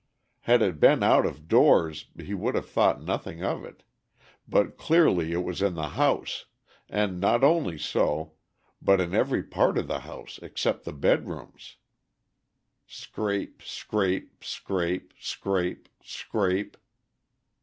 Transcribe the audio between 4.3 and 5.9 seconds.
but clearly it was in the